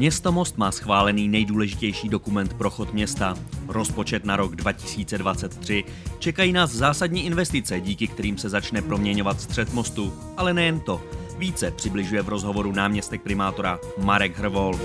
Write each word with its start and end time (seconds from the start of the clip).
Město 0.00 0.32
Most 0.32 0.58
má 0.58 0.72
schválený 0.72 1.28
nejdůležitější 1.28 2.08
dokument 2.08 2.54
pro 2.54 2.70
chod 2.70 2.92
města. 2.92 3.34
Rozpočet 3.68 4.24
na 4.24 4.36
rok 4.36 4.56
2023. 4.56 5.84
Čekají 6.18 6.52
nás 6.52 6.70
zásadní 6.70 7.26
investice, 7.26 7.80
díky 7.80 8.08
kterým 8.08 8.38
se 8.38 8.48
začne 8.48 8.82
proměňovat 8.82 9.40
střed 9.40 9.72
mostu. 9.72 10.12
Ale 10.36 10.54
nejen 10.54 10.80
to. 10.80 11.00
Více 11.38 11.70
přibližuje 11.70 12.22
v 12.22 12.28
rozhovoru 12.28 12.72
náměstek 12.72 13.22
primátora 13.22 13.78
Marek 13.98 14.38
Hrvol. 14.38 14.80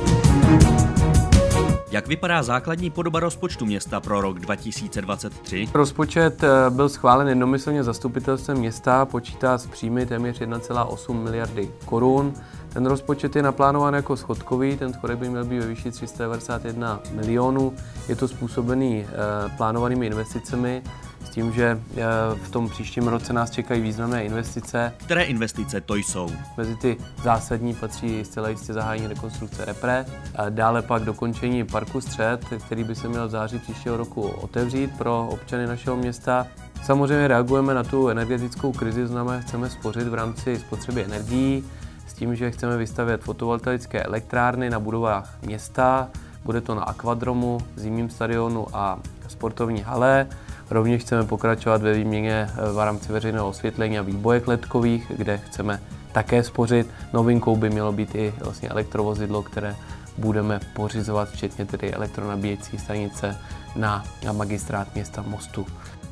Jak 1.91 2.07
vypadá 2.07 2.43
základní 2.43 2.89
podoba 2.89 3.19
rozpočtu 3.19 3.65
města 3.65 3.99
pro 3.99 4.21
rok 4.21 4.39
2023? 4.39 5.69
Rozpočet 5.73 6.43
eh, 6.43 6.69
byl 6.69 6.89
schválen 6.89 7.27
jednomyslně 7.27 7.83
zastupitelstvem 7.83 8.57
města, 8.57 9.05
počítá 9.05 9.57
s 9.57 9.67
příjmy 9.67 10.05
téměř 10.05 10.41
1,8 10.41 11.23
miliardy 11.23 11.71
korun. 11.85 12.33
Ten 12.75 12.85
rozpočet 12.85 13.35
je 13.35 13.43
naplánován 13.43 13.93
jako 13.93 14.17
schodkový, 14.17 14.77
ten 14.77 14.93
schodek 14.93 15.17
by 15.17 15.29
měl 15.29 15.45
být 15.45 15.59
ve 15.59 15.67
výši 15.67 15.91
391 15.91 16.99
milionů. 17.11 17.73
Je 18.09 18.15
to 18.15 18.27
způsobený 18.27 19.05
eh, 19.07 19.49
plánovanými 19.57 20.05
investicemi, 20.05 20.83
s 21.25 21.29
tím, 21.29 21.53
že 21.53 21.81
eh, 21.97 22.03
v 22.43 22.51
tom 22.51 22.69
příštím 22.69 23.07
roce 23.07 23.33
nás 23.33 23.51
čekají 23.51 23.81
významné 23.81 24.23
investice. 24.23 24.93
Které 24.97 25.23
investice 25.23 25.81
to 25.81 25.95
jsou? 25.95 26.29
Mezi 26.57 26.75
ty 26.75 26.97
zásadní 27.23 27.73
patří 27.73 28.25
zcela 28.25 28.49
jistě 28.49 28.73
zahájení 28.73 29.07
rekonstrukce 29.07 29.65
Repre, 29.65 30.05
dále 30.49 30.81
pak 30.81 31.03
dokončení 31.03 31.63
parku 31.63 32.01
Střed, 32.01 32.45
který 32.65 32.83
by 32.83 32.95
se 32.95 33.07
měl 33.07 33.27
v 33.27 33.31
září 33.31 33.59
příštího 33.59 33.97
roku 33.97 34.21
otevřít 34.21 34.97
pro 34.97 35.27
občany 35.31 35.67
našeho 35.67 35.95
města. 35.95 36.47
Samozřejmě 36.83 37.27
reagujeme 37.27 37.73
na 37.73 37.83
tu 37.83 38.09
energetickou 38.09 38.71
krizi, 38.71 39.07
znamená, 39.07 39.39
chceme 39.39 39.69
spořit 39.69 40.07
v 40.07 40.13
rámci 40.13 40.59
spotřeby 40.59 41.03
energií 41.03 41.63
tím, 42.15 42.35
že 42.35 42.51
chceme 42.51 42.77
vystavět 42.77 43.21
fotovoltaické 43.21 44.03
elektrárny 44.03 44.69
na 44.69 44.79
budovách 44.79 45.37
města. 45.41 46.09
Bude 46.45 46.61
to 46.61 46.75
na 46.75 46.83
akvadromu, 46.83 47.57
zimním 47.75 48.09
stadionu 48.09 48.67
a 48.73 48.99
sportovní 49.27 49.81
hale. 49.81 50.27
Rovněž 50.69 51.01
chceme 51.01 51.23
pokračovat 51.23 51.81
ve 51.81 51.93
výměně 51.93 52.49
eh, 52.49 52.71
v 52.71 52.85
rámci 52.85 53.13
veřejného 53.13 53.47
osvětlení 53.49 53.99
a 53.99 54.01
výbojek 54.01 54.47
letkových, 54.47 55.11
kde 55.17 55.37
chceme 55.37 55.81
také 56.11 56.43
spořit. 56.43 56.87
Novinkou 57.13 57.55
by 57.55 57.69
mělo 57.69 57.91
být 57.91 58.15
i 58.15 58.33
vlastně 58.43 58.69
elektrovozidlo, 58.69 59.43
které 59.43 59.75
budeme 60.17 60.59
pořizovat, 60.73 61.29
včetně 61.29 61.65
tedy 61.65 61.93
elektronabíjecí 61.93 62.77
stanice 62.77 63.37
na 63.75 64.03
magistrát 64.31 64.95
města 64.95 65.21
Mostu. 65.21 65.65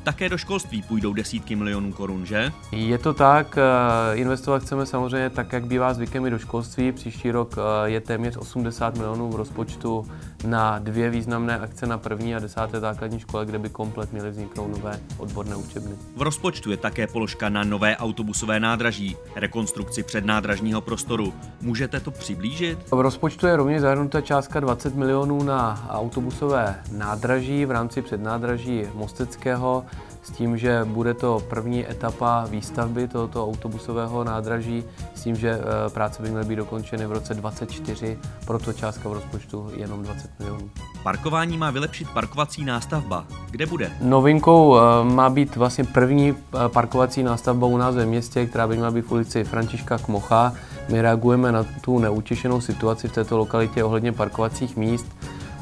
Také 0.04 0.28
do 0.28 0.38
školství 0.38 0.82
půjdou 0.82 1.12
desítky 1.12 1.56
milionů 1.56 1.92
korun, 1.92 2.26
že? 2.26 2.52
Je 2.72 2.98
to 2.98 3.14
tak, 3.14 3.58
eh, 3.58 4.16
investovat 4.16 4.62
chceme 4.62 4.86
samozřejmě 4.86 5.30
tak, 5.30 5.52
jak 5.52 5.66
bývá 5.66 5.94
zvykem 5.94 6.26
i 6.26 6.30
do 6.30 6.38
školství. 6.38 6.92
Příští 6.92 7.30
rok 7.30 7.54
eh, 7.58 7.90
je 7.90 8.00
téměř 8.00 8.36
80 8.36 8.94
milionů 8.94 9.30
v 9.30 9.36
rozpočtu 9.36 10.06
na 10.46 10.78
dvě 10.78 11.10
významné 11.10 11.58
akce 11.58 11.86
na 11.86 11.98
první 11.98 12.34
a 12.34 12.38
desáté 12.38 12.80
základní 12.80 13.20
škole, 13.20 13.46
kde 13.46 13.58
by 13.58 13.68
komplet 13.68 14.12
měly 14.12 14.30
vzniknout 14.30 14.68
nové 14.68 15.00
odborné 15.18 15.56
učebny. 15.56 15.96
V 16.16 16.22
rozpočtu 16.22 16.70
je 16.70 16.76
také 16.76 17.06
položka 17.06 17.48
na 17.48 17.64
nové 17.64 17.96
autobusové 17.96 18.60
nádraží, 18.60 19.16
rekonstrukci 19.36 20.02
přednádražního 20.02 20.80
prostoru. 20.80 21.34
Můžete 21.60 22.00
to 22.00 22.10
přiblížit? 22.10 22.78
V 22.90 23.00
rozpočtu 23.00 23.46
je 23.46 23.56
rovněž 23.56 23.80
zahrnuta 23.80 24.20
částka 24.20 24.60
20 24.60 24.94
milionů 24.94 25.42
na 25.42 25.86
autobusové 25.90 26.74
nádraží 26.92 27.66
v 27.66 27.70
rámci 27.70 28.02
přednádraží 28.02 28.82
Mosteckého 28.94 29.84
s 30.24 30.30
tím, 30.30 30.56
že 30.58 30.80
bude 30.84 31.14
to 31.14 31.42
první 31.48 31.90
etapa 31.90 32.46
výstavby 32.50 33.08
tohoto 33.08 33.46
autobusového 33.46 34.24
nádraží, 34.24 34.84
s 35.14 35.22
tím, 35.22 35.36
že 35.36 35.50
eh, 35.50 35.90
práce 35.90 36.22
by 36.22 36.30
měly 36.30 36.44
být 36.44 36.56
dokončeny 36.56 37.06
v 37.06 37.12
roce 37.12 37.34
2024, 37.34 38.18
proto 38.46 38.72
částka 38.72 39.08
v 39.08 39.12
rozpočtu 39.12 39.70
jenom 39.76 40.02
20 40.02 40.30
milionů. 40.38 40.70
Parkování 41.02 41.58
má 41.58 41.70
vylepšit 41.70 42.08
parkovací 42.10 42.64
nástavba. 42.64 43.26
Kde 43.50 43.66
bude? 43.66 43.90
Novinkou 44.00 44.76
eh, 44.76 45.04
má 45.04 45.30
být 45.30 45.56
vlastně 45.56 45.84
první 45.84 46.30
eh, 46.30 46.68
parkovací 46.68 47.22
nástavba 47.22 47.66
u 47.66 47.76
nás 47.76 47.94
ve 47.94 48.06
městě, 48.06 48.46
která 48.46 48.68
by 48.68 48.74
měla 48.74 48.90
být 48.90 49.06
v 49.06 49.12
ulici 49.12 49.44
Františka 49.44 49.98
Kmocha. 49.98 50.52
My 50.88 51.02
reagujeme 51.02 51.52
na 51.52 51.66
tu 51.80 51.98
neutěšenou 51.98 52.60
situaci 52.60 53.08
v 53.08 53.12
této 53.12 53.38
lokalitě 53.38 53.84
ohledně 53.84 54.12
parkovacích 54.12 54.76
míst 54.76 55.06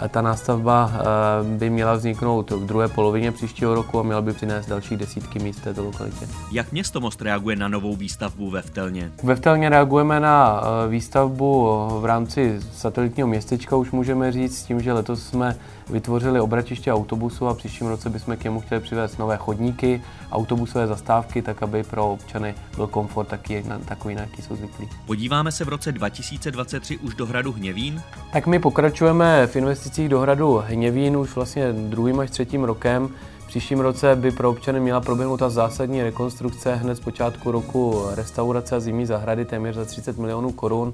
ta 0.08 0.22
nástavba 0.22 0.92
eh, 0.94 1.58
by 1.58 1.70
měla 1.70 1.94
vzniknout 1.94 2.50
v 2.50 2.66
druhé 2.66 2.88
polovině 2.88 3.32
příštího 3.32 3.74
roku 3.74 3.98
a 4.00 4.02
měla 4.02 4.22
by 4.22 4.32
přinést 4.32 4.66
další 4.66 4.96
desítky 4.96 5.38
míst 5.38 5.58
v 5.58 5.64
této 5.64 5.84
lokalitě. 5.84 6.28
Jak 6.52 6.72
město 6.72 7.00
Most 7.00 7.22
reaguje 7.22 7.56
na 7.56 7.68
novou 7.68 7.96
výstavbu 7.96 8.50
ve 8.50 8.62
Vtelně? 8.62 9.12
Ve 9.22 9.34
Vtelně 9.34 9.68
reagujeme 9.68 10.20
na 10.20 10.62
eh, 10.62 10.88
výstavbu 10.88 11.68
v 12.00 12.04
rámci 12.04 12.60
satelitního 12.72 13.28
městečka, 13.28 13.76
už 13.76 13.90
můžeme 13.90 14.32
říct, 14.32 14.58
s 14.58 14.62
tím, 14.62 14.80
že 14.80 14.92
letos 14.92 15.22
jsme 15.22 15.56
vytvořili 15.90 16.40
obratiště 16.40 16.92
autobusu 16.92 17.48
a 17.48 17.54
příštím 17.54 17.86
roce 17.86 18.10
bychom 18.10 18.36
k 18.36 18.44
němu 18.44 18.60
chtěli 18.60 18.80
přivést 18.80 19.18
nové 19.18 19.36
chodníky, 19.36 20.02
autobusové 20.32 20.86
zastávky, 20.86 21.42
tak 21.42 21.62
aby 21.62 21.82
pro 21.82 22.12
občany 22.12 22.54
byl 22.76 22.86
komfort 22.86 23.28
taky, 23.28 23.64
takový, 23.84 24.14
na 24.14 24.20
jaký 24.20 24.42
jsou 24.42 24.56
zvyklí. 24.56 24.88
Podíváme 25.06 25.52
se 25.52 25.64
v 25.64 25.68
roce 25.68 25.92
2023 25.92 26.98
už 26.98 27.14
do 27.14 27.26
hradu 27.26 27.52
Hněvín? 27.52 28.02
Tak 28.32 28.46
my 28.46 28.58
pokračujeme 28.58 29.46
v 29.46 29.56
investicích 29.56 29.91
do 29.98 30.20
hradu 30.20 30.62
Hněvín 30.66 31.16
už 31.16 31.34
vlastně 31.34 31.72
druhým 31.72 32.20
až 32.20 32.30
třetím 32.30 32.64
rokem 32.64 33.08
příštím 33.52 33.80
roce 33.80 34.16
by 34.16 34.30
pro 34.30 34.50
občany 34.50 34.80
měla 34.80 35.00
proběhnout 35.00 35.36
ta 35.36 35.50
zásadní 35.50 36.02
rekonstrukce 36.02 36.74
hned 36.74 36.94
z 36.94 37.00
počátku 37.00 37.50
roku 37.50 38.04
restaurace 38.14 38.76
a 38.76 38.80
zimní 38.80 39.06
zahrady 39.06 39.44
téměř 39.44 39.74
za 39.74 39.84
30 39.84 40.18
milionů 40.18 40.52
korun. 40.52 40.92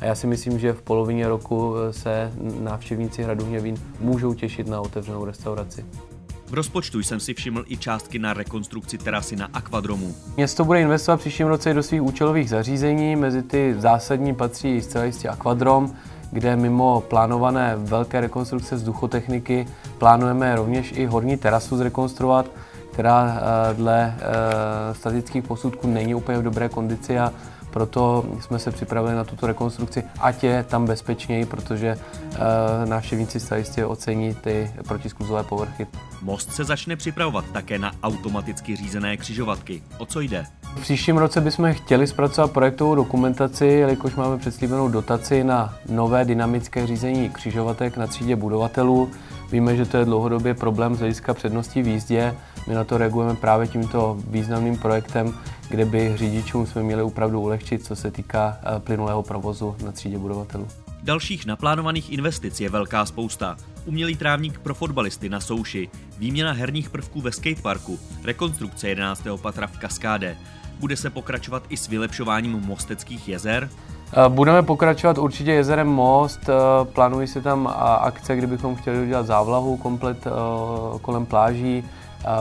A 0.00 0.04
já 0.04 0.14
si 0.14 0.26
myslím, 0.26 0.58
že 0.58 0.72
v 0.72 0.82
polovině 0.82 1.28
roku 1.28 1.74
se 1.90 2.32
návštěvníci 2.60 3.22
Hradu 3.22 3.44
Hněvín 3.44 3.76
můžou 4.00 4.34
těšit 4.34 4.68
na 4.68 4.80
otevřenou 4.80 5.24
restauraci. 5.24 5.84
V 6.46 6.54
rozpočtu 6.54 6.98
jsem 6.98 7.20
si 7.20 7.34
všiml 7.34 7.64
i 7.66 7.76
částky 7.76 8.18
na 8.18 8.34
rekonstrukci 8.34 8.98
terasy 8.98 9.36
na 9.36 9.48
akvadromu. 9.52 10.14
Město 10.36 10.64
bude 10.64 10.80
investovat 10.80 11.16
příštím 11.16 11.46
roce 11.46 11.74
do 11.74 11.82
svých 11.82 12.02
účelových 12.02 12.50
zařízení, 12.50 13.16
mezi 13.16 13.42
ty 13.42 13.74
zásadní 13.78 14.34
patří 14.34 14.80
zcela 14.80 15.04
jistě 15.04 15.28
akvadrom, 15.28 15.96
kde 16.32 16.56
mimo 16.56 17.00
plánované 17.00 17.74
velké 17.76 18.20
rekonstrukce 18.20 18.74
vzduchotechniky 18.74 19.66
plánujeme 19.98 20.56
rovněž 20.56 20.92
i 20.96 21.06
horní 21.06 21.36
terasu 21.36 21.76
zrekonstruovat, 21.76 22.46
která 22.92 23.38
eh, 23.70 23.74
dle 23.74 24.14
eh, 24.18 24.94
statických 24.94 25.44
posudků 25.44 25.86
není 25.86 26.14
úplně 26.14 26.38
v 26.38 26.42
dobré 26.42 26.68
kondici 26.68 27.18
a 27.18 27.32
proto 27.70 28.24
jsme 28.40 28.58
se 28.58 28.70
připravili 28.70 29.14
na 29.14 29.24
tuto 29.24 29.46
rekonstrukci, 29.46 30.04
ať 30.20 30.44
je 30.44 30.64
tam 30.64 30.86
bezpečněji, 30.86 31.46
protože 31.46 31.96
uh, 31.96 32.38
návštěvníci 32.84 33.40
se 33.40 33.58
jistě 33.58 33.86
ocení 33.86 34.34
ty 34.34 34.70
protiskluzové 34.88 35.42
povrchy. 35.44 35.86
Most 36.22 36.52
se 36.52 36.64
začne 36.64 36.96
připravovat 36.96 37.44
také 37.52 37.78
na 37.78 37.92
automaticky 38.02 38.76
řízené 38.76 39.16
křižovatky. 39.16 39.82
O 39.98 40.06
co 40.06 40.20
jde? 40.20 40.46
V 40.76 40.80
příštím 40.82 41.16
roce 41.18 41.40
bychom 41.40 41.72
chtěli 41.72 42.06
zpracovat 42.06 42.52
projektovou 42.52 42.94
dokumentaci, 42.94 43.66
jelikož 43.66 44.14
máme 44.14 44.38
předslíbenou 44.38 44.88
dotaci 44.88 45.44
na 45.44 45.74
nové 45.88 46.24
dynamické 46.24 46.86
řízení 46.86 47.30
křižovatek 47.30 47.96
na 47.96 48.06
třídě 48.06 48.36
budovatelů. 48.36 49.10
Víme, 49.52 49.76
že 49.76 49.86
to 49.86 49.96
je 49.96 50.04
dlouhodobě 50.04 50.54
problém 50.54 50.94
z 50.94 50.98
hlediska 50.98 51.34
předností 51.34 51.82
v 51.82 51.88
jízdě. 51.88 52.34
My 52.68 52.74
na 52.74 52.84
to 52.84 52.98
reagujeme 52.98 53.34
právě 53.34 53.66
tímto 53.66 54.16
významným 54.28 54.78
projektem, 54.78 55.34
kde 55.68 55.84
by 55.84 56.16
řidičům 56.16 56.66
jsme 56.66 56.82
měli 56.82 57.02
opravdu 57.02 57.40
ulehčit, 57.40 57.84
co 57.84 57.96
se 57.96 58.10
týká 58.10 58.58
eh, 58.62 58.80
plynulého 58.80 59.22
provozu 59.22 59.76
na 59.84 59.92
třídě 59.92 60.18
budovatelů. 60.18 60.66
Dalších 61.02 61.46
naplánovaných 61.46 62.12
investic 62.12 62.60
je 62.60 62.70
velká 62.70 63.06
spousta. 63.06 63.56
Umělý 63.84 64.16
trávník 64.16 64.58
pro 64.58 64.74
fotbalisty 64.74 65.28
na 65.28 65.40
souši, 65.40 65.88
výměna 66.18 66.52
herních 66.52 66.90
prvků 66.90 67.20
ve 67.20 67.32
skateparku, 67.32 67.98
rekonstrukce 68.24 68.88
11. 68.88 69.22
patra 69.42 69.66
v 69.66 69.78
Kaskáde. 69.78 70.36
Bude 70.78 70.96
se 70.96 71.10
pokračovat 71.10 71.62
i 71.68 71.76
s 71.76 71.88
vylepšováním 71.88 72.52
mosteckých 72.52 73.28
jezer? 73.28 73.70
Eh, 74.12 74.28
budeme 74.28 74.62
pokračovat 74.62 75.18
určitě 75.18 75.52
jezerem 75.52 75.88
Most. 75.88 76.48
Eh, 76.48 76.52
plánují 76.84 77.28
se 77.28 77.40
tam 77.40 77.66
akce, 78.00 78.36
kdybychom 78.36 78.76
chtěli 78.76 79.02
udělat 79.02 79.26
závlahu 79.26 79.76
komplet 79.76 80.26
kolem 81.02 81.26
pláží. 81.26 81.84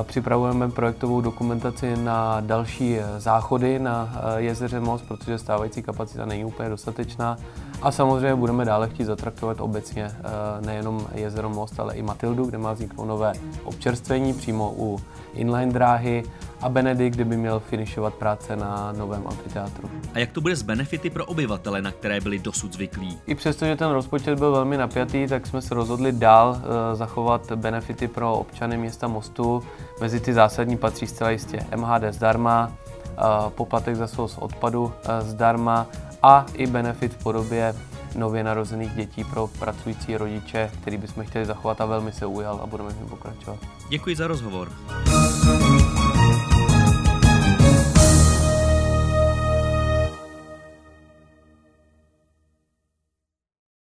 Připravujeme 0.03 0.69
projektovou 0.69 1.21
dokumentaci 1.21 1.97
na 1.97 2.39
další 2.41 2.97
záchody 3.17 3.79
na 3.79 4.13
eh, 4.15 4.41
jezeře 4.41 4.79
Most, 4.79 5.07
protože 5.07 5.37
stávající 5.37 5.81
kapacita 5.81 6.25
není 6.25 6.45
úplně 6.45 6.69
dostatečná. 6.69 7.37
A 7.81 7.91
samozřejmě 7.91 8.35
budeme 8.35 8.65
dále 8.65 8.89
chtít 8.89 9.03
zatraktovat 9.03 9.61
obecně 9.61 10.05
eh, 10.05 10.65
nejenom 10.65 11.07
jezero 11.15 11.49
Most, 11.49 11.79
ale 11.79 11.95
i 11.95 12.01
Matildu, 12.01 12.45
kde 12.45 12.57
má 12.57 12.73
vzniknout 12.73 13.05
nové 13.05 13.33
občerstvení 13.63 14.33
přímo 14.33 14.73
u 14.77 14.99
inline 15.33 15.71
dráhy 15.71 16.23
a 16.61 16.69
Benedikt, 16.69 17.15
kde 17.15 17.25
by 17.25 17.37
měl 17.37 17.59
finišovat 17.59 18.13
práce 18.13 18.55
na 18.55 18.91
novém 18.91 19.27
amfiteátru. 19.27 19.89
A 20.13 20.19
jak 20.19 20.31
to 20.31 20.41
bude 20.41 20.55
s 20.55 20.61
benefity 20.61 21.09
pro 21.09 21.25
obyvatele, 21.25 21.81
na 21.81 21.91
které 21.91 22.21
byli 22.21 22.39
dosud 22.39 22.73
zvyklí? 22.73 23.17
I 23.27 23.35
přesto, 23.35 23.65
že 23.65 23.75
ten 23.75 23.89
rozpočet 23.89 24.39
byl 24.39 24.51
velmi 24.51 24.77
napjatý, 24.77 25.27
tak 25.27 25.47
jsme 25.47 25.61
se 25.61 25.73
rozhodli 25.73 26.11
dál 26.11 26.49
uh, 26.49 26.97
zachovat 26.97 27.51
benefity 27.51 28.07
pro 28.07 28.33
občany 28.33 28.77
města 28.77 29.07
Mostu. 29.07 29.63
Mezi 30.01 30.19
ty 30.19 30.33
zásadní 30.33 30.77
patří 30.77 31.07
zcela 31.07 31.29
jistě 31.29 31.59
MHD 31.75 32.03
zdarma, 32.11 32.71
uh, 32.71 33.49
poplatek 33.49 33.95
za 33.95 34.07
svoz 34.07 34.37
odpadu 34.37 34.83
uh, 34.83 34.91
zdarma 35.19 35.87
a 36.23 36.45
i 36.53 36.67
benefit 36.67 37.13
v 37.13 37.23
podobě 37.23 37.75
nově 38.15 38.43
narozených 38.43 38.93
dětí 38.93 39.23
pro 39.23 39.47
pracující 39.47 40.17
rodiče, 40.17 40.71
který 40.81 40.97
bychom 40.97 41.23
chtěli 41.23 41.45
zachovat 41.45 41.81
a 41.81 41.85
velmi 41.85 42.11
se 42.11 42.25
ujal 42.25 42.59
a 42.63 42.65
budeme 42.65 42.89
v 42.89 42.97
něm 42.97 43.07
pokračovat. 43.09 43.59
Děkuji 43.89 44.15
za 44.15 44.27
rozhovor. 44.27 44.71